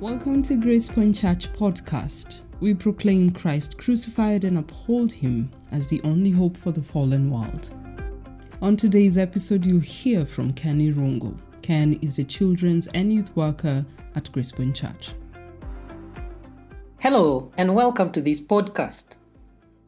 Welcome 0.00 0.42
to 0.42 0.58
Grace 0.58 0.90
Point 0.90 1.16
Church 1.16 1.50
podcast. 1.54 2.42
We 2.60 2.74
proclaim 2.74 3.30
Christ 3.30 3.78
crucified 3.78 4.44
and 4.44 4.58
uphold 4.58 5.10
him 5.10 5.50
as 5.72 5.88
the 5.88 6.02
only 6.04 6.30
hope 6.30 6.54
for 6.54 6.70
the 6.70 6.82
fallen 6.82 7.30
world. 7.30 7.72
On 8.60 8.76
today's 8.76 9.16
episode, 9.16 9.64
you'll 9.64 9.80
hear 9.80 10.26
from 10.26 10.52
Kenny 10.52 10.92
Rongo. 10.92 11.40
Ken 11.62 11.94
is 12.02 12.18
a 12.18 12.24
children's 12.24 12.88
and 12.88 13.10
youth 13.10 13.34
worker 13.34 13.86
at 14.14 14.30
Grace 14.32 14.52
Point 14.52 14.76
Church. 14.76 15.14
Hello, 16.98 17.50
and 17.56 17.74
welcome 17.74 18.12
to 18.12 18.20
this 18.20 18.42
podcast. 18.42 19.16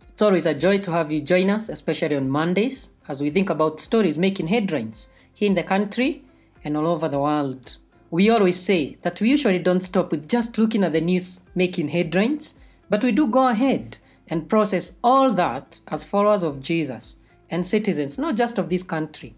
It's 0.08 0.22
always 0.22 0.46
a 0.46 0.54
joy 0.54 0.78
to 0.78 0.90
have 0.90 1.12
you 1.12 1.20
join 1.20 1.50
us, 1.50 1.68
especially 1.68 2.16
on 2.16 2.30
Mondays, 2.30 2.92
as 3.08 3.20
we 3.20 3.28
think 3.28 3.50
about 3.50 3.78
stories 3.78 4.16
making 4.16 4.46
headlines 4.46 5.10
here 5.34 5.48
in 5.48 5.54
the 5.54 5.62
country 5.62 6.24
and 6.64 6.78
all 6.78 6.86
over 6.86 7.10
the 7.10 7.20
world. 7.20 7.76
We 8.10 8.30
always 8.30 8.58
say 8.58 8.96
that 9.02 9.20
we 9.20 9.28
usually 9.28 9.58
don't 9.58 9.84
stop 9.84 10.10
with 10.10 10.28
just 10.28 10.56
looking 10.56 10.82
at 10.82 10.92
the 10.92 11.00
news 11.00 11.42
making 11.54 11.88
headlines, 11.88 12.58
but 12.88 13.04
we 13.04 13.12
do 13.12 13.26
go 13.26 13.48
ahead 13.48 13.98
and 14.28 14.48
process 14.48 14.96
all 15.04 15.32
that 15.32 15.80
as 15.88 16.04
followers 16.04 16.42
of 16.42 16.62
Jesus 16.62 17.16
and 17.50 17.66
citizens, 17.66 18.18
not 18.18 18.36
just 18.36 18.56
of 18.56 18.70
this 18.70 18.82
country, 18.82 19.34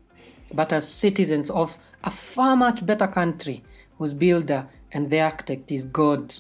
but 0.54 0.72
as 0.72 0.86
citizens 0.86 1.50
of 1.50 1.78
a 2.04 2.10
far 2.10 2.56
much 2.56 2.86
better 2.86 3.08
country 3.08 3.64
whose 3.98 4.14
builder 4.14 4.68
and 4.92 5.10
the 5.10 5.20
architect 5.20 5.72
is 5.72 5.84
God. 5.84 6.34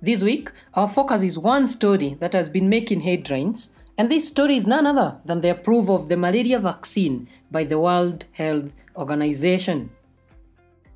This 0.00 0.22
week, 0.22 0.52
our 0.74 0.88
focus 0.88 1.22
is 1.22 1.38
one 1.38 1.68
story 1.68 2.16
that 2.20 2.34
has 2.34 2.48
been 2.48 2.68
making 2.68 3.00
headlines, 3.00 3.70
and 3.96 4.10
this 4.10 4.28
story 4.28 4.56
is 4.56 4.66
none 4.66 4.86
other 4.86 5.16
than 5.24 5.40
the 5.40 5.50
approval 5.50 5.96
of 5.96 6.08
the 6.08 6.16
malaria 6.16 6.58
vaccine 6.58 7.28
by 7.50 7.64
the 7.64 7.78
World 7.78 8.26
Health 8.32 8.72
Organization. 8.94 9.90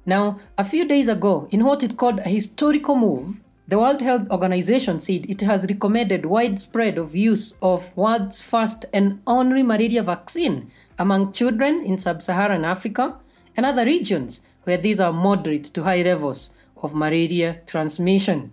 Now, 0.04 0.40
a 0.58 0.64
few 0.64 0.86
days 0.86 1.06
ago, 1.08 1.48
in 1.50 1.64
what 1.64 1.82
it 1.82 1.96
called 1.96 2.18
a 2.20 2.28
historical 2.28 2.96
move, 2.96 3.40
the 3.68 3.78
World 3.78 4.00
Health 4.00 4.28
Organization 4.30 4.98
said 4.98 5.30
it 5.30 5.40
has 5.42 5.66
recommended 5.68 6.26
widespread 6.26 6.98
of 6.98 7.14
use 7.14 7.54
of 7.62 7.96
world's 7.96 8.42
first 8.42 8.84
and 8.92 9.22
only 9.26 9.62
malaria 9.62 10.02
vaccine 10.02 10.70
among 10.98 11.32
children 11.32 11.84
in 11.84 11.98
sub-Saharan 11.98 12.64
Africa 12.64 13.16
and 13.56 13.64
other 13.64 13.84
regions 13.84 14.40
where 14.64 14.76
these 14.76 14.98
are 14.98 15.12
moderate 15.12 15.64
to 15.64 15.84
high 15.84 16.02
levels 16.02 16.50
of 16.82 16.94
malaria 16.94 17.60
transmission. 17.66 18.52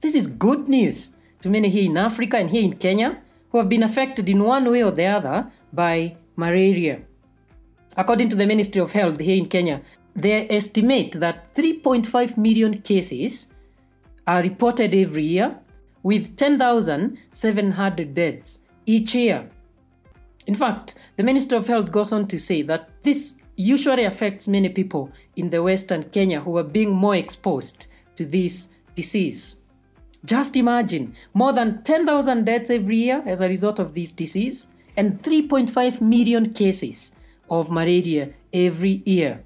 This 0.00 0.14
is 0.14 0.28
good 0.28 0.68
news 0.68 1.16
to 1.42 1.50
many 1.50 1.68
here 1.68 1.90
in 1.90 1.96
Africa 1.96 2.36
and 2.36 2.48
here 2.48 2.62
in 2.62 2.76
Kenya 2.76 3.20
who 3.50 3.58
have 3.58 3.68
been 3.68 3.82
affected 3.82 4.28
in 4.28 4.44
one 4.44 4.70
way 4.70 4.84
or 4.84 4.92
the 4.92 5.06
other 5.06 5.50
by 5.72 6.16
malaria. 6.36 7.02
According 7.96 8.30
to 8.30 8.36
the 8.36 8.46
Ministry 8.46 8.80
of 8.80 8.92
Health 8.92 9.20
here 9.20 9.36
in 9.36 9.46
Kenya, 9.46 9.82
they 10.14 10.48
estimate 10.48 11.12
that 11.20 11.54
3.5 11.54 12.36
million 12.36 12.82
cases 12.82 13.52
are 14.26 14.42
reported 14.42 14.94
every 14.94 15.24
year, 15.24 15.56
with 16.02 16.36
10,700 16.36 18.14
deaths 18.14 18.60
each 18.86 19.14
year. 19.14 19.50
In 20.46 20.54
fact, 20.54 20.94
the 21.16 21.22
Minister 21.22 21.56
of 21.56 21.66
Health 21.66 21.92
goes 21.92 22.12
on 22.12 22.26
to 22.28 22.38
say 22.38 22.62
that 22.62 22.90
this 23.02 23.40
usually 23.56 24.04
affects 24.04 24.48
many 24.48 24.68
people 24.68 25.12
in 25.36 25.50
the 25.50 25.62
Western 25.62 26.04
Kenya 26.04 26.40
who 26.40 26.56
are 26.56 26.64
being 26.64 26.90
more 26.90 27.16
exposed 27.16 27.86
to 28.16 28.24
this 28.24 28.70
disease. 28.94 29.60
Just 30.24 30.56
imagine 30.56 31.14
more 31.34 31.52
than 31.52 31.82
10,000 31.82 32.44
deaths 32.44 32.70
every 32.70 32.96
year 32.96 33.22
as 33.26 33.40
a 33.40 33.48
result 33.48 33.78
of 33.78 33.94
this 33.94 34.12
disease 34.12 34.68
and 34.96 35.22
3.5 35.22 36.00
million 36.00 36.52
cases 36.52 37.14
of 37.48 37.70
malaria 37.70 38.30
every 38.52 39.02
year. 39.04 39.44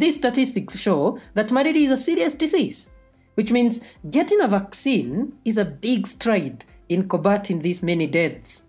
These 0.00 0.16
statistics 0.16 0.78
show 0.78 1.18
that 1.34 1.50
malaria 1.50 1.84
is 1.84 1.90
a 1.90 2.02
serious 2.02 2.34
disease, 2.34 2.88
which 3.34 3.52
means 3.52 3.82
getting 4.10 4.40
a 4.40 4.48
vaccine 4.48 5.34
is 5.44 5.58
a 5.58 5.64
big 5.66 6.06
stride 6.06 6.64
in 6.88 7.06
combating 7.06 7.60
these 7.60 7.82
many 7.82 8.06
deaths. 8.06 8.64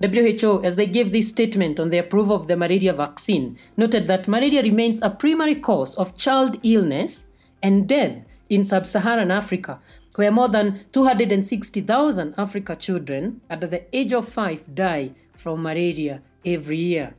WHO, 0.00 0.64
as 0.64 0.76
they 0.76 0.86
gave 0.86 1.12
this 1.12 1.28
statement 1.28 1.78
on 1.78 1.90
the 1.90 1.98
approval 1.98 2.34
of 2.34 2.48
the 2.48 2.56
malaria 2.56 2.94
vaccine, 2.94 3.58
noted 3.76 4.06
that 4.06 4.28
malaria 4.28 4.62
remains 4.62 5.02
a 5.02 5.10
primary 5.10 5.56
cause 5.56 5.94
of 5.96 6.16
child 6.16 6.58
illness 6.62 7.26
and 7.62 7.86
death 7.86 8.16
in 8.48 8.64
sub 8.64 8.86
Saharan 8.86 9.30
Africa, 9.30 9.78
where 10.14 10.32
more 10.32 10.48
than 10.48 10.86
260,000 10.94 12.34
Africa 12.38 12.74
children 12.74 13.42
under 13.50 13.66
the 13.66 13.84
age 13.94 14.14
of 14.14 14.26
5 14.26 14.74
die 14.74 15.10
from 15.34 15.62
malaria 15.62 16.22
every 16.46 16.78
year. 16.78 17.14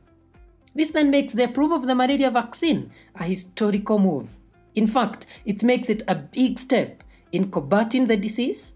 This 0.74 0.90
then 0.92 1.10
makes 1.10 1.34
the 1.34 1.44
approval 1.44 1.76
of 1.76 1.86
the 1.86 1.94
malaria 1.94 2.30
vaccine 2.30 2.90
a 3.14 3.24
historical 3.24 3.98
move. 3.98 4.28
In 4.74 4.86
fact, 4.86 5.26
it 5.44 5.62
makes 5.62 5.90
it 5.90 6.02
a 6.08 6.14
big 6.14 6.58
step 6.58 7.02
in 7.32 7.50
combating 7.50 8.06
the 8.06 8.16
disease, 8.16 8.74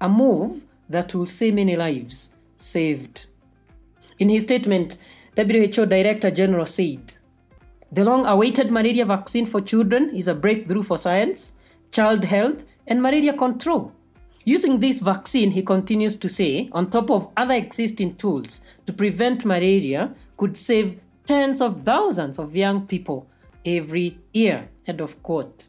a 0.00 0.08
move 0.08 0.64
that 0.88 1.14
will 1.14 1.26
see 1.26 1.50
many 1.50 1.76
lives 1.76 2.30
saved. 2.56 3.26
In 4.18 4.28
his 4.28 4.44
statement, 4.44 4.98
WHO 5.36 5.86
Director 5.86 6.30
General 6.30 6.66
said, 6.66 7.14
The 7.92 8.04
long 8.04 8.26
awaited 8.26 8.70
malaria 8.70 9.04
vaccine 9.04 9.46
for 9.46 9.60
children 9.60 10.14
is 10.14 10.28
a 10.28 10.34
breakthrough 10.34 10.82
for 10.82 10.98
science, 10.98 11.52
child 11.92 12.24
health, 12.24 12.62
and 12.86 13.00
malaria 13.00 13.32
control. 13.32 13.92
Using 14.44 14.80
this 14.80 15.00
vaccine, 15.00 15.50
he 15.50 15.62
continues 15.62 16.16
to 16.16 16.28
say, 16.28 16.68
on 16.72 16.90
top 16.90 17.10
of 17.10 17.30
other 17.36 17.54
existing 17.54 18.16
tools 18.16 18.62
to 18.86 18.92
prevent 18.92 19.44
malaria, 19.44 20.14
could 20.36 20.56
save 20.56 20.98
tens 21.28 21.60
of 21.60 21.84
thousands 21.84 22.38
of 22.38 22.56
young 22.56 22.86
people 22.86 23.28
every 23.66 24.18
year. 24.32 24.66
End 24.86 25.02
of 25.02 25.22
quote. 25.22 25.68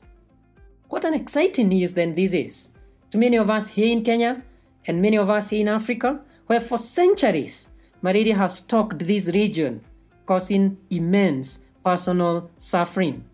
What 0.88 1.04
an 1.04 1.14
exciting 1.14 1.68
news 1.68 1.94
then 1.94 2.16
this 2.16 2.34
is 2.34 2.74
to 3.12 3.18
many 3.18 3.36
of 3.36 3.50
us 3.50 3.68
here 3.68 3.92
in 3.92 4.02
Kenya 4.02 4.42
and 4.88 5.02
many 5.02 5.18
of 5.18 5.30
us 5.30 5.50
here 5.50 5.60
in 5.60 5.68
Africa, 5.68 6.22
where 6.48 6.62
for 6.62 6.78
centuries 6.78 7.72
malaria 8.02 8.36
has 8.38 8.60
stalked 8.60 9.00
this 9.00 9.28
region, 9.28 9.82
causing 10.26 10.78
immense 10.90 11.66
personal 11.84 12.50
suffering. 12.58 13.26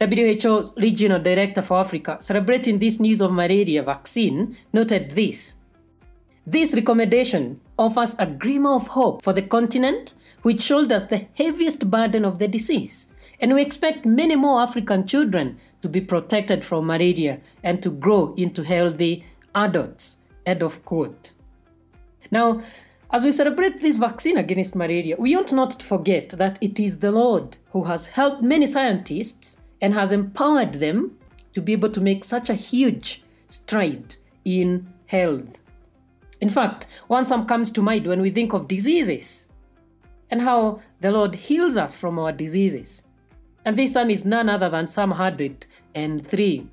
WHO's 0.00 0.74
Regional 0.76 1.20
Director 1.20 1.62
for 1.62 1.78
Africa, 1.78 2.16
celebrating 2.20 2.80
this 2.80 2.98
news 2.98 3.20
of 3.20 3.32
malaria 3.32 3.84
vaccine, 3.84 4.56
noted 4.72 5.12
this. 5.12 5.60
This 6.44 6.74
recommendation 6.74 7.60
offers 7.78 8.16
a 8.18 8.26
glimmer 8.26 8.74
of 8.74 8.88
hope 8.88 9.22
for 9.22 9.32
the 9.32 9.42
continent 9.42 10.14
which 10.42 10.62
shoulders 10.62 11.06
the 11.06 11.26
heaviest 11.34 11.90
burden 11.90 12.24
of 12.24 12.38
the 12.38 12.48
disease. 12.48 13.06
And 13.40 13.54
we 13.54 13.62
expect 13.62 14.04
many 14.04 14.36
more 14.36 14.60
African 14.60 15.06
children 15.06 15.58
to 15.82 15.88
be 15.88 16.00
protected 16.00 16.64
from 16.64 16.86
malaria 16.86 17.40
and 17.62 17.82
to 17.82 17.90
grow 17.90 18.34
into 18.36 18.62
healthy 18.62 19.24
adults. 19.54 20.18
End 20.44 20.62
of 20.62 20.84
quote. 20.84 21.32
Now, 22.30 22.62
as 23.12 23.24
we 23.24 23.32
celebrate 23.32 23.80
this 23.80 23.96
vaccine 23.96 24.36
against 24.36 24.76
malaria, 24.76 25.16
we 25.18 25.34
ought 25.36 25.52
not 25.52 25.78
to 25.80 25.84
forget 25.84 26.30
that 26.30 26.58
it 26.60 26.78
is 26.78 27.00
the 27.00 27.10
Lord 27.10 27.56
who 27.70 27.84
has 27.84 28.06
helped 28.06 28.42
many 28.42 28.66
scientists 28.66 29.56
and 29.80 29.94
has 29.94 30.12
empowered 30.12 30.74
them 30.74 31.16
to 31.54 31.60
be 31.60 31.72
able 31.72 31.90
to 31.90 32.00
make 32.00 32.22
such 32.22 32.48
a 32.48 32.54
huge 32.54 33.22
stride 33.48 34.16
in 34.44 34.92
health. 35.06 35.58
In 36.40 36.48
fact, 36.48 36.86
one 37.08 37.26
psalm 37.26 37.46
comes 37.46 37.72
to 37.72 37.82
mind 37.82 38.06
when 38.06 38.20
we 38.20 38.30
think 38.30 38.52
of 38.52 38.68
diseases 38.68 39.49
and 40.30 40.42
how 40.42 40.80
the 41.00 41.10
Lord 41.10 41.34
heals 41.34 41.76
us 41.76 41.96
from 41.96 42.18
our 42.18 42.32
diseases. 42.32 43.02
And 43.64 43.76
this 43.76 43.92
psalm 43.92 44.10
is 44.10 44.24
none 44.24 44.48
other 44.48 44.68
than 44.68 44.86
Psalm 44.86 45.10
103. 45.10 46.68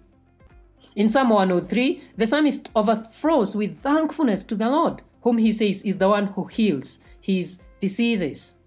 In 0.96 1.10
Psalm 1.10 1.30
103, 1.30 2.02
the 2.16 2.28
psalmist 2.28 2.70
overflows 2.76 3.56
with 3.56 3.80
thankfulness 3.82 4.44
to 4.46 4.56
the 4.56 4.70
Lord, 4.70 5.02
whom 5.22 5.38
he 5.38 5.52
says 5.52 5.82
is 5.84 5.98
the 5.98 6.10
one 6.10 6.28
who 6.28 6.46
heals 6.46 7.00
his 7.22 7.62
diseases. 7.80 8.58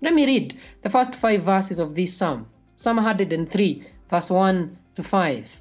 Let 0.00 0.14
me 0.14 0.26
read 0.26 0.58
the 0.82 0.90
first 0.90 1.14
five 1.14 1.42
verses 1.42 1.78
of 1.78 1.94
this 1.94 2.16
psalm 2.16 2.46
Psalm 2.76 2.96
103, 2.96 3.84
verse 4.10 4.30
1 4.30 4.78
to 4.96 5.02
5. 5.02 5.60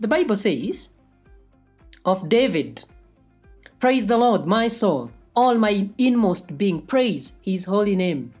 The 0.00 0.08
Bible 0.08 0.36
says, 0.36 0.88
Of 2.04 2.28
David, 2.28 2.84
Praise 3.78 4.06
the 4.06 4.16
Lord, 4.16 4.46
my 4.46 4.68
soul 4.68 5.10
all 5.36 5.56
my 5.56 5.88
inmost 5.98 6.56
being, 6.56 6.80
praise 6.80 7.34
his 7.42 7.66
holy 7.66 7.94
name. 7.94 8.32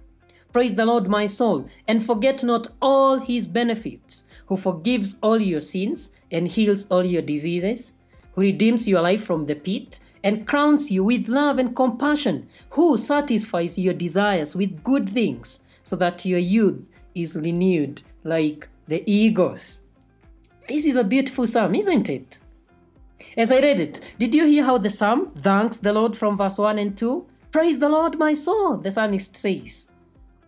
Praise 0.52 0.74
the 0.74 0.86
Lord, 0.86 1.08
my 1.08 1.26
soul, 1.26 1.68
and 1.86 2.04
forget 2.04 2.42
not 2.42 2.68
all 2.80 3.18
his 3.18 3.46
benefits, 3.46 4.24
who 4.46 4.56
forgives 4.56 5.16
all 5.22 5.38
your 5.38 5.60
sins 5.60 6.10
and 6.30 6.48
heals 6.48 6.86
all 6.88 7.04
your 7.04 7.22
diseases, 7.22 7.92
who 8.32 8.40
redeems 8.40 8.88
your 8.88 9.02
life 9.02 9.22
from 9.22 9.44
the 9.44 9.54
pit 9.54 10.00
and 10.24 10.46
crowns 10.46 10.90
you 10.90 11.04
with 11.04 11.28
love 11.28 11.58
and 11.58 11.76
compassion, 11.76 12.48
who 12.70 12.96
satisfies 12.96 13.78
your 13.78 13.94
desires 13.94 14.56
with 14.56 14.82
good 14.82 15.08
things, 15.08 15.62
so 15.84 15.94
that 15.94 16.24
your 16.24 16.38
youth 16.38 16.84
is 17.14 17.36
renewed 17.36 18.02
like 18.24 18.68
the 18.88 19.08
eagles. 19.10 19.80
This 20.68 20.84
is 20.84 20.96
a 20.96 21.04
beautiful 21.04 21.46
psalm, 21.46 21.74
isn't 21.74 22.08
it? 22.08 22.40
As 23.36 23.52
I 23.52 23.60
read 23.60 23.80
it, 23.80 24.00
did 24.18 24.34
you 24.34 24.46
hear 24.46 24.64
how 24.64 24.78
the 24.78 24.88
psalm 24.88 25.28
thanks 25.28 25.76
the 25.76 25.92
Lord 25.92 26.16
from 26.16 26.38
verse 26.38 26.56
1 26.56 26.78
and 26.78 26.96
2? 26.96 27.26
Praise 27.52 27.78
the 27.78 27.88
Lord, 27.88 28.18
my 28.18 28.32
soul, 28.32 28.78
the 28.78 28.90
psalmist 28.90 29.36
says. 29.36 29.88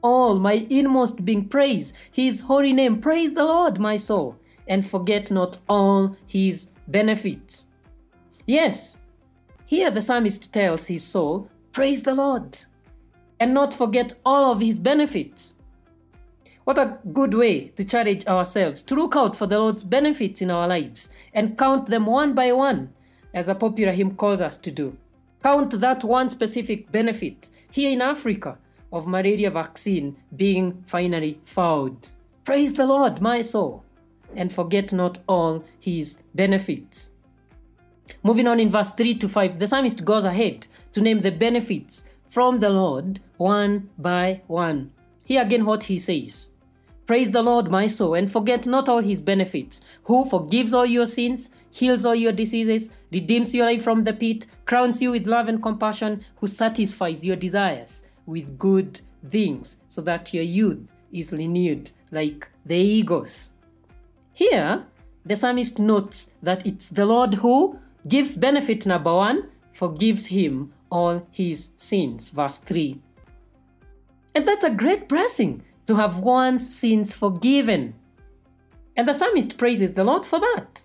All 0.01 0.39
my 0.39 0.67
inmost 0.71 1.23
being 1.25 1.49
praise 1.49 1.93
his 2.11 2.41
holy 2.41 2.73
name. 2.73 3.01
Praise 3.01 3.35
the 3.35 3.45
Lord, 3.45 3.79
my 3.79 3.97
soul, 3.97 4.39
and 4.67 4.89
forget 4.89 5.31
not 5.31 5.59
all 5.69 6.17
his 6.27 6.71
benefits. 6.87 7.67
Yes, 8.47 9.03
here 9.67 9.91
the 9.91 10.01
psalmist 10.01 10.51
tells 10.55 10.87
his 10.87 11.05
soul, 11.05 11.51
Praise 11.73 12.03
the 12.03 12.15
Lord, 12.15 12.57
and 13.39 13.53
not 13.53 13.75
forget 13.75 14.15
all 14.25 14.51
of 14.51 14.61
his 14.61 14.79
benefits. 14.79 15.58
What 16.69 16.77
a 16.77 16.99
good 17.15 17.33
way 17.33 17.69
to 17.77 17.85
challenge 17.87 18.27
ourselves 18.27 18.83
to 18.83 18.95
look 18.95 19.17
out 19.17 19.35
for 19.35 19.47
the 19.47 19.59
Lord's 19.59 19.83
benefits 19.83 20.43
in 20.43 20.51
our 20.51 20.69
lives 20.69 21.09
and 21.33 21.57
count 21.57 21.87
them 21.87 22.05
one 22.05 22.35
by 22.35 22.53
one, 22.53 22.93
as 23.33 23.49
a 23.49 23.55
popular 23.55 23.91
hymn 23.91 24.17
calls 24.17 24.43
us 24.43 24.59
to 24.59 24.71
do. 24.71 24.95
Count 25.43 25.81
that 25.81 26.05
one 26.05 26.29
specific 26.29 26.93
benefit 26.93 27.49
here 27.71 27.91
in 27.91 28.03
Africa 28.03 28.59
of 28.93 29.07
malaria 29.07 29.51
vaccine 29.51 30.19
being 30.37 30.85
finally 30.87 31.41
found. 31.43 32.13
Praise 32.45 32.75
the 32.75 32.85
Lord, 32.85 33.23
my 33.23 33.41
soul, 33.41 33.83
and 34.37 34.53
forget 34.53 34.93
not 34.93 35.21
all 35.27 35.65
his 35.81 36.23
benefits. 36.35 37.13
Moving 38.23 38.47
on 38.47 38.61
in 38.61 38.71
verse 38.71 38.91
3 38.91 39.15
to 39.15 39.27
5, 39.31 39.59
the 39.59 39.67
psalmist 39.67 40.05
goes 40.05 40.27
ahead 40.27 40.67
to 40.93 41.01
name 41.01 41.23
the 41.23 41.33
benefits 41.33 42.11
from 42.29 42.61
the 42.61 42.69
Lord 42.69 43.21
one 43.39 43.89
by 43.97 44.43
one. 44.49 44.93
Here 45.25 45.41
again, 45.41 45.65
what 45.65 45.85
he 45.85 45.99
says 45.99 46.51
Praise 47.09 47.31
the 47.31 47.41
Lord, 47.41 47.71
my 47.71 47.87
soul, 47.87 48.13
and 48.13 48.31
forget 48.31 48.67
not 48.67 48.87
all 48.87 49.01
his 49.01 49.23
benefits, 49.23 49.81
who 50.05 50.27
forgives 50.27 50.75
all 50.75 50.85
your 50.85 51.07
sins, 51.07 51.49
heals 51.71 52.05
all 52.05 52.15
your 52.15 52.33
diseases, 52.33 52.91
redeems 53.11 53.55
your 53.55 53.65
life 53.65 53.83
from 53.83 54.05
the 54.05 54.13
pit, 54.13 54.47
crowns 54.67 55.01
you 55.01 55.13
with 55.13 55.27
love 55.27 55.49
and 55.49 55.63
compassion, 55.63 56.23
who 56.39 56.47
satisfies 56.47 57.25
your 57.25 57.35
desires 57.35 58.09
with 58.27 58.59
good 58.59 59.01
things, 59.31 59.79
so 59.89 60.03
that 60.03 60.35
your 60.35 60.45
youth 60.45 60.87
is 61.11 61.33
renewed 61.33 61.91
like 62.11 62.47
the 62.67 62.77
eagles. 62.77 63.53
Here, 64.35 64.85
the 65.25 65.35
psalmist 65.35 65.79
notes 65.79 66.33
that 66.43 66.67
it's 66.67 66.91
the 66.91 67.07
Lord 67.07 67.33
who 67.33 67.79
gives 68.07 68.37
benefit 68.37 68.85
number 68.85 69.15
one, 69.15 69.49
forgives 69.73 70.27
him 70.27 70.75
all 70.91 71.27
his 71.31 71.71
sins. 71.79 72.29
Verse 72.29 72.59
3. 72.59 73.01
And 74.35 74.47
that's 74.47 74.65
a 74.65 74.71
great 74.71 75.09
blessing 75.09 75.63
to 75.89 75.97
have 75.97 76.19
one's 76.19 76.69
sins 76.69 77.15
forgiven. 77.15 77.95
And 78.95 79.09
the 79.09 79.15
psalmist 79.15 79.57
praises 79.57 79.95
the 79.95 80.05
Lord 80.05 80.27
for 80.27 80.39
that. 80.39 80.85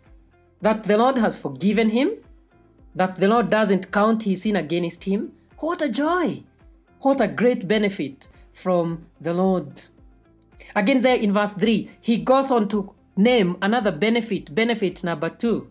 That 0.61 0.83
the 0.83 0.95
Lord 0.95 1.17
has 1.17 1.37
forgiven 1.37 1.89
him, 1.89 2.11
that 2.95 3.17
the 3.17 3.27
Lord 3.27 3.49
doesn't 3.49 3.91
count 3.91 4.23
his 4.23 4.43
sin 4.43 4.55
against 4.55 5.03
him. 5.03 5.33
What 5.59 5.81
a 5.81 5.89
joy! 5.89 6.43
What 7.01 7.19
a 7.19 7.27
great 7.27 7.67
benefit 7.67 8.29
from 8.53 9.05
the 9.19 9.33
Lord. 9.33 9.81
Again, 10.73 11.01
there 11.01 11.17
in 11.17 11.33
verse 11.33 11.51
3, 11.51 11.89
he 11.99 12.19
goes 12.19 12.49
on 12.49 12.69
to 12.69 12.95
name 13.17 13.57
another 13.61 13.91
benefit, 13.91 14.55
benefit 14.55 15.03
number 15.03 15.29
two, 15.29 15.69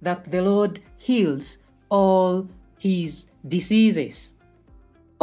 that 0.00 0.28
the 0.28 0.42
Lord 0.42 0.80
heals 0.96 1.58
all 1.88 2.48
his 2.80 3.30
diseases. 3.46 4.34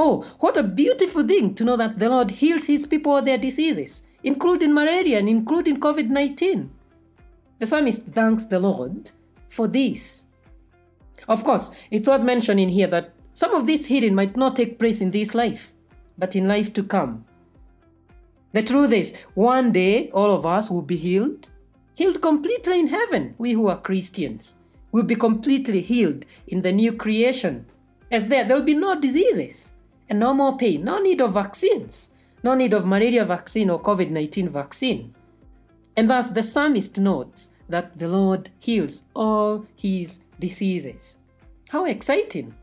Oh, 0.01 0.25
what 0.40 0.56
a 0.56 0.63
beautiful 0.63 1.28
thing 1.28 1.54
to 1.56 1.66
know 1.66 1.75
that 1.75 2.00
the 2.00 2.07
Lord 2.07 2.31
heals 2.31 2.63
his 2.63 2.88
people 2.88 3.18
of 3.18 3.25
their 3.25 3.38
diseases, 3.38 4.06
including 4.24 4.74
malaria 4.74 5.19
and 5.19 5.28
including 5.28 5.78
COVID 5.78 6.07
19. 6.07 6.72
The 7.57 7.66
psalmist 7.66 8.06
thanks 8.06 8.46
the 8.46 8.60
Lord 8.60 9.12
for 9.50 9.68
this. 9.68 10.24
Of 11.28 11.44
course, 11.44 11.72
it's 11.92 12.07
worth 12.07 12.22
mentioning 12.22 12.69
here 12.69 12.88
that 12.88 13.12
some 13.34 13.54
of 13.54 13.68
this 13.68 13.88
healing 13.88 14.16
might 14.16 14.38
not 14.38 14.56
take 14.56 14.80
place 14.80 15.01
in 15.01 15.12
this 15.12 15.36
life, 15.36 15.74
but 16.18 16.34
in 16.34 16.48
life 16.48 16.72
to 16.75 16.84
come. 16.84 17.25
The 18.54 18.63
truth 18.63 18.94
is, 18.94 19.18
one 19.34 19.74
day 19.74 20.12
all 20.12 20.34
of 20.34 20.45
us 20.45 20.69
will 20.69 20.81
be 20.81 20.95
healed, 20.95 21.50
healed 21.95 22.22
completely 22.22 22.80
in 22.80 22.88
heaven, 22.88 23.36
we 23.38 23.52
who 23.52 23.68
are 23.68 23.81
Christians 23.81 24.60
will 24.94 25.04
be 25.04 25.16
completely 25.16 25.81
healed 25.81 26.25
in 26.48 26.62
the 26.62 26.72
new 26.72 26.94
creation. 26.94 27.66
As 28.10 28.30
there, 28.30 28.45
there 28.45 28.56
will 28.56 28.63
be 28.63 28.74
no 28.75 28.98
diseases 28.98 29.74
and 30.09 30.19
no 30.19 30.33
more 30.33 30.57
pain, 30.57 30.83
no 30.83 31.00
need 31.00 31.21
of 31.21 31.33
vaccines, 31.33 32.13
no 32.44 32.56
need 32.56 32.73
of 32.73 32.85
malaria 32.85 33.25
vaccine 33.25 33.69
or 33.69 33.81
COVID 33.81 34.09
19 34.09 34.50
vaccine. 34.50 35.13
And 35.95 36.09
thus 36.09 36.29
the 36.29 36.44
psalmist 36.44 36.97
notes 37.00 37.50
that 37.67 37.97
the 37.97 38.07
Lord 38.07 38.50
heals 38.59 39.03
all 39.13 39.65
his 39.75 40.21
diseases. 40.39 41.17
How 41.69 41.85
exciting! 41.85 42.56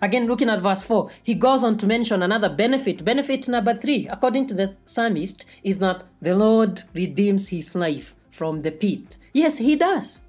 Again, 0.00 0.26
looking 0.26 0.48
at 0.48 0.62
verse 0.62 0.82
4, 0.82 1.10
he 1.22 1.34
goes 1.34 1.64
on 1.64 1.76
to 1.78 1.86
mention 1.86 2.22
another 2.22 2.48
benefit. 2.48 3.04
Benefit 3.04 3.48
number 3.48 3.74
three, 3.74 4.06
according 4.08 4.46
to 4.46 4.54
the 4.54 4.76
psalmist, 4.84 5.44
is 5.64 5.78
that 5.80 6.04
the 6.22 6.36
Lord 6.36 6.82
redeems 6.94 7.48
his 7.48 7.74
life 7.74 8.14
from 8.30 8.60
the 8.60 8.70
pit. 8.70 9.18
Yes, 9.32 9.58
he 9.58 9.74
does. 9.74 10.22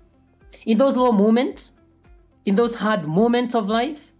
In 0.66 0.80
those 0.80 0.98
low 0.98 1.12
moments, 1.12 1.74
in 2.46 2.56
those 2.56 2.76
hard 2.76 3.08
moments 3.08 3.54
of 3.54 3.70
life, 3.70 4.14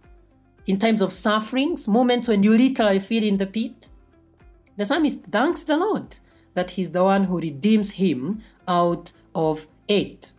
in 0.66 0.78
times 0.78 1.02
of 1.02 1.12
sufferings, 1.12 1.88
moments 1.88 2.28
when 2.28 2.42
you 2.42 2.56
literally 2.56 2.98
feel 2.98 3.24
in 3.24 3.36
the 3.36 3.46
pit, 3.46 3.88
the 4.76 4.84
psalmist 4.84 5.24
thanks 5.24 5.64
the 5.64 5.76
Lord 5.76 6.16
that 6.54 6.72
he's 6.72 6.90
the 6.90 7.04
one 7.04 7.24
who 7.24 7.38
redeems 7.38 7.92
him 7.92 8.42
out 8.66 9.12
of 9.34 9.66
it. 9.88 10.32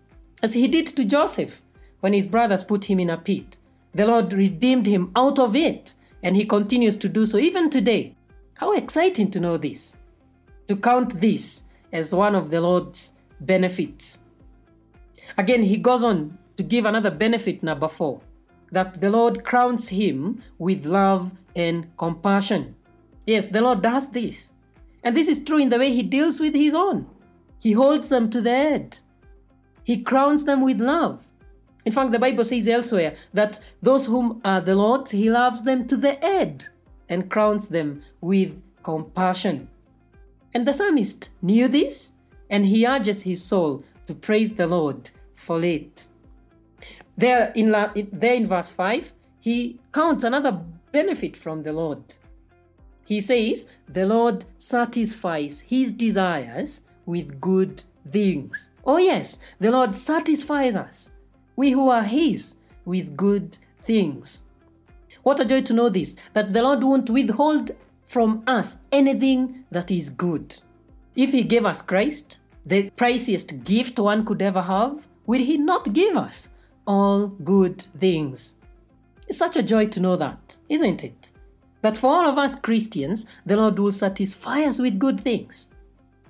As 0.44 0.54
he 0.54 0.68
did 0.68 0.88
to 0.88 1.06
Joseph 1.06 1.62
when 2.02 2.14
his 2.14 2.28
brothers 2.28 2.64
put 2.64 2.86
him 2.86 3.00
in 3.00 3.10
a 3.10 3.18
pit. 3.18 3.58
The 3.94 4.06
Lord 4.06 4.34
redeemed 4.34 4.86
him 4.86 5.12
out 5.16 5.40
of 5.40 5.56
it, 5.56 5.96
and 6.24 6.36
he 6.36 6.46
continues 6.46 6.98
to 6.98 7.10
do 7.10 7.26
so 7.26 7.38
even 7.38 7.70
today. 7.70 8.16
How 8.56 8.74
exciting 8.74 9.32
to 9.32 9.40
know 9.40 9.58
this! 9.58 9.98
To 10.68 10.76
count 10.76 11.20
this 11.20 11.64
as 11.92 12.14
one 12.14 12.36
of 12.36 12.50
the 12.50 12.62
Lord's 12.62 13.14
benefits. 13.40 14.20
Again, 15.38 15.64
he 15.64 15.78
goes 15.78 16.04
on 16.04 16.38
to 16.58 16.64
give 16.64 16.86
another 16.86 17.12
benefit, 17.12 17.64
number 17.64 17.88
four 17.88 18.22
that 18.72 19.02
the 19.02 19.10
Lord 19.10 19.44
crowns 19.44 19.90
him 19.90 20.42
with 20.58 20.86
love 20.86 21.34
and 21.56 21.96
compassion. 21.98 22.76
Yes, 23.26 23.48
the 23.48 23.62
Lord 23.62 23.82
does 23.82 24.12
this. 24.12 24.52
And 25.04 25.16
this 25.16 25.28
is 25.28 25.44
true 25.44 25.58
in 25.58 25.70
the 25.70 25.80
way 25.80 25.92
he 25.92 26.04
deals 26.04 26.40
with 26.40 26.56
his 26.56 26.74
own. 26.74 27.08
He 27.60 27.74
holds 27.74 28.10
them 28.10 28.30
to 28.32 28.42
the 28.42 28.50
head, 28.50 28.98
he 29.84 30.02
crowns 30.02 30.44
them 30.44 30.62
with 30.62 30.80
love. 30.80 31.28
In 31.84 31.92
fact, 31.92 32.12
the 32.12 32.20
Bible 32.20 32.46
says 32.46 32.68
elsewhere 32.68 33.16
that 33.34 33.60
those 33.82 34.06
whom 34.06 34.40
are 34.46 34.62
the 34.62 34.76
Lord's, 34.76 35.12
he 35.12 35.30
loves 35.30 35.64
them 35.64 35.88
to 35.88 35.98
the 35.98 36.14
head 36.14 36.66
and 37.10 37.30
crowns 37.30 37.68
them 37.68 38.04
with 38.22 38.62
compassion. 38.84 39.68
And 40.54 40.68
the 40.68 40.74
psalmist 40.74 41.30
knew 41.42 41.68
this, 41.68 42.14
and 42.50 42.66
he 42.66 42.86
urges 42.86 43.24
his 43.24 43.44
soul 43.44 43.84
to 44.06 44.14
praise 44.14 44.54
the 44.54 44.68
Lord 44.68 45.10
for 45.34 45.64
it. 45.64 46.08
There 47.18 47.52
in, 47.56 47.72
there 47.72 48.34
in 48.34 48.48
verse 48.48 48.70
5, 48.70 49.14
he 49.40 49.80
counts 49.94 50.24
another 50.24 50.62
benefit 50.92 51.36
from 51.36 51.64
the 51.64 51.74
Lord. 51.74 52.04
He 53.06 53.22
says, 53.22 53.72
The 53.90 54.06
Lord 54.06 54.46
satisfies 54.60 55.60
his 55.62 55.94
desires 55.94 56.86
with 57.06 57.42
good 57.42 57.84
things. 58.10 58.72
Oh, 58.86 58.98
yes, 58.98 59.40
the 59.60 59.72
Lord 59.72 59.96
satisfies 59.96 60.76
us, 60.76 61.16
we 61.56 61.72
who 61.72 61.90
are 61.90 62.04
his, 62.04 62.56
with 62.86 63.18
good 63.18 63.58
things. 63.84 64.44
What 65.24 65.40
a 65.40 65.46
joy 65.46 65.62
to 65.64 65.74
know 65.74 65.90
this 65.90 66.16
that 66.34 66.54
the 66.54 66.64
Lord 66.64 66.84
won't 66.84 67.10
withhold 67.10 67.72
from 68.06 68.44
us 68.48 68.80
anything 68.92 69.66
that 69.72 69.92
is 69.92 70.10
good. 70.10 70.56
If 71.16 71.32
he 71.32 71.44
gave 71.44 71.66
us 71.66 71.82
Christ, 71.82 72.40
the 72.66 72.90
priciest 72.92 73.64
gift 73.64 74.00
one 74.00 74.26
could 74.26 74.42
ever 74.42 74.62
have, 74.62 75.08
will 75.26 75.42
he 75.42 75.58
not 75.58 75.94
give 75.94 76.16
us 76.16 76.50
all 76.86 77.28
good 77.28 77.86
things? 78.00 78.56
It's 79.28 79.38
such 79.38 79.56
a 79.56 79.64
joy 79.64 79.88
to 79.88 80.00
know 80.00 80.16
that, 80.18 80.58
isn't 80.70 81.04
it? 81.04 81.32
That 81.82 81.98
for 81.98 82.08
all 82.08 82.30
of 82.30 82.38
us 82.38 82.60
Christians, 82.60 83.26
the 83.46 83.58
Lord 83.58 83.80
will 83.80 83.92
satisfy 83.92 84.62
us 84.64 84.80
with 84.80 85.00
good 85.00 85.20
things. 85.20 85.70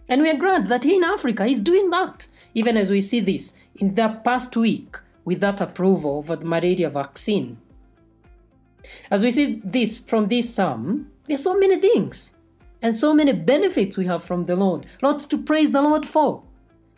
And 0.07 0.21
we 0.21 0.29
are 0.29 0.37
glad 0.37 0.67
that 0.67 0.83
He 0.83 0.97
in 0.97 1.03
Africa 1.03 1.45
He's 1.45 1.61
doing 1.61 1.89
that, 1.89 2.27
even 2.53 2.77
as 2.77 2.89
we 2.89 3.01
see 3.01 3.19
this 3.19 3.57
in 3.75 3.95
the 3.95 4.19
past 4.23 4.55
week 4.55 4.97
with 5.25 5.39
that 5.39 5.61
approval 5.61 6.19
of 6.19 6.27
the 6.27 6.37
malaria 6.45 6.89
vaccine. 6.89 7.57
As 9.09 9.23
we 9.23 9.31
see 9.31 9.61
this 9.63 9.97
from 9.97 10.27
this 10.27 10.53
psalm, 10.53 11.11
there 11.25 11.35
are 11.35 11.37
so 11.37 11.57
many 11.57 11.79
things 11.79 12.35
and 12.81 12.95
so 12.95 13.13
many 13.13 13.31
benefits 13.31 13.97
we 13.97 14.05
have 14.05 14.23
from 14.23 14.45
the 14.45 14.55
Lord. 14.55 14.85
Lots 15.01 15.25
to 15.27 15.37
praise 15.37 15.71
the 15.71 15.81
Lord 15.81 16.05
for, 16.05 16.43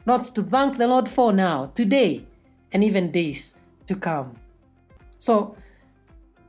lots 0.05 0.31
to 0.31 0.43
thank 0.43 0.77
the 0.77 0.87
Lord 0.87 1.09
for 1.09 1.33
now, 1.33 1.67
today, 1.75 2.25
and 2.73 2.83
even 2.83 3.11
days 3.11 3.57
to 3.87 3.95
come. 3.95 4.35
So, 5.19 5.55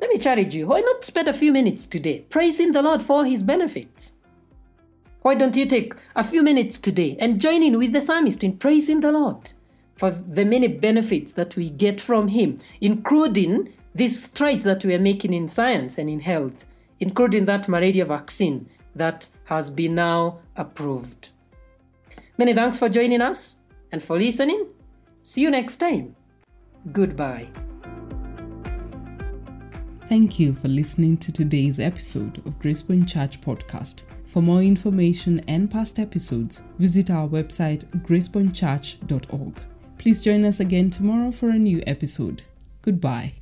let 0.00 0.10
me 0.10 0.18
challenge 0.18 0.54
you 0.54 0.66
why 0.66 0.80
not 0.80 1.04
spend 1.04 1.28
a 1.28 1.32
few 1.32 1.52
minutes 1.52 1.86
today 1.86 2.24
praising 2.28 2.72
the 2.72 2.82
Lord 2.82 3.02
for 3.02 3.24
his 3.24 3.42
benefits? 3.42 4.14
Why 5.22 5.34
don't 5.34 5.56
you 5.56 5.64
take 5.64 5.94
a 6.16 6.24
few 6.24 6.42
minutes 6.42 6.78
today 6.78 7.16
and 7.18 7.40
join 7.40 7.62
in 7.62 7.78
with 7.78 7.92
the 7.92 8.02
psalmist 8.02 8.44
in 8.44 8.58
praising 8.58 9.00
the 9.00 9.12
Lord 9.12 9.52
for 9.96 10.10
the 10.10 10.44
many 10.44 10.66
benefits 10.66 11.32
that 11.32 11.56
we 11.56 11.70
get 11.70 12.00
from 12.00 12.28
him, 12.28 12.58
including 12.80 13.72
these 13.94 14.22
strides 14.22 14.64
that 14.64 14.84
we 14.84 14.94
are 14.94 14.98
making 14.98 15.32
in 15.32 15.48
science 15.48 15.96
and 15.96 16.10
in 16.10 16.20
health, 16.20 16.64
including 17.00 17.46
that 17.46 17.68
malaria 17.68 18.04
vaccine 18.04 18.68
that 18.94 19.28
has 19.44 19.70
been 19.70 19.94
now 19.94 20.40
approved. 20.56 21.30
Many 22.36 22.52
thanks 22.52 22.78
for 22.78 22.88
joining 22.88 23.20
us. 23.20 23.56
And 23.92 24.02
for 24.02 24.18
listening, 24.18 24.66
see 25.24 25.40
you 25.40 25.50
next 25.50 25.78
time. 25.78 26.14
Goodbye. 26.92 27.48
Thank 30.06 30.38
you 30.38 30.52
for 30.52 30.68
listening 30.68 31.16
to 31.16 31.32
today's 31.32 31.80
episode 31.80 32.38
of 32.46 32.58
Gracepoint 32.58 33.08
Church 33.08 33.40
Podcast. 33.40 34.04
For 34.26 34.42
more 34.42 34.60
information 34.60 35.40
and 35.48 35.70
past 35.70 35.98
episodes, 35.98 36.62
visit 36.78 37.10
our 37.10 37.26
website 37.26 37.84
gracepointchurch.org. 38.06 39.60
Please 39.98 40.22
join 40.22 40.44
us 40.44 40.60
again 40.60 40.90
tomorrow 40.90 41.30
for 41.30 41.48
a 41.48 41.58
new 41.58 41.82
episode. 41.86 42.42
Goodbye. 42.82 43.32